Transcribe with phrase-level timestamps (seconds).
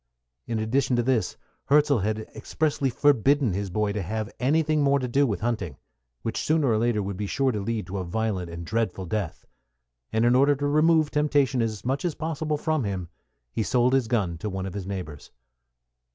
[0.47, 1.37] In addition to this,
[1.69, 5.77] Hirzel had expressly forbidden his boy to have anything more to do with hunting,
[6.23, 9.45] which sooner or later would be sure to lead to a violent and dreadful death;
[10.11, 13.09] and in order to remove temptation as much as possible from him,
[13.51, 15.29] he sold his gun to one of his neighbors.